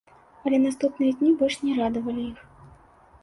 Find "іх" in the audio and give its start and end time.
2.31-2.39